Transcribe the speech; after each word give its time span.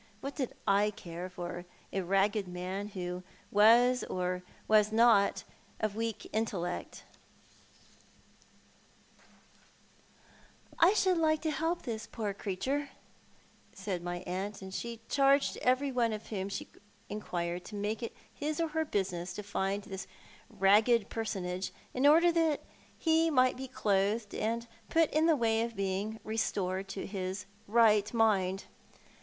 Wiiat 0.23 0.33
did 0.35 0.55
I 0.67 0.89
care 0.89 1.29
for 1.29 1.63
a 1.93 2.01
ragged 2.01 2.47
man 2.47 2.87
who 2.87 3.21
was 3.51 4.03
or 4.05 4.41
was 4.67 4.91
not 4.91 5.43
of 5.79 5.95
weak 5.95 6.27
intellect? 6.33 7.03
For 7.19 8.65
Paternal 10.71 10.77
Perusal. 10.79 10.79
25" 10.79 10.91
I 10.91 10.93
should 10.95 11.21
like 11.21 11.41
to 11.43 11.51
help 11.51 11.83
this 11.83 12.07
poor 12.07 12.33
creature," 12.33 12.89
said 13.73 14.01
my 14.01 14.21
aunt; 14.25 14.63
and 14.63 14.73
she 14.73 15.01
charged 15.07 15.57
every 15.57 15.91
one 15.91 16.13
of 16.13 16.25
whom 16.29 16.49
she 16.49 16.67
inquired 17.07 17.63
to 17.65 17.75
make 17.75 18.01
it 18.01 18.15
his 18.33 18.59
or 18.59 18.69
her 18.69 18.85
business 18.85 19.33
to 19.33 19.43
find 19.43 19.83
the 19.83 20.03
ragged 20.49 21.09
personage, 21.09 21.71
in 21.93 22.07
order 22.07 22.31
that 22.31 22.61
he 22.97 23.29
might 23.29 23.55
be 23.55 23.67
clothed, 23.67 24.33
and 24.33 24.67
put 24.89 25.11
in 25.11 25.27
the 25.27 25.35
way 25.35 25.61
of 25.61 25.75
being 25.75 26.19
restored 26.23 26.87
to 26.87 27.05
his 27.05 27.45
right 27.67 28.11
mind. 28.15 28.63